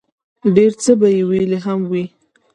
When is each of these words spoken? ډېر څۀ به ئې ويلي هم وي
ډېر 0.55 0.71
څۀ 0.81 0.93
به 0.99 1.07
ئې 1.15 1.21
ويلي 1.29 1.59
هم 1.65 1.79
وي 1.91 2.05